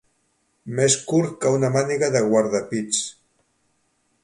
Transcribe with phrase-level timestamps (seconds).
[0.79, 3.05] Més curt que una màniga de guardapits.